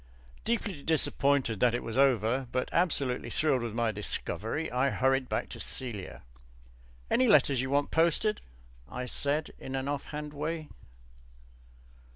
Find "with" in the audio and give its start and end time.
3.61-3.75